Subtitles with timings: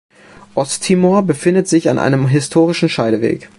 [0.55, 3.49] Osttimor befindet sich an einem historischen Scheideweg.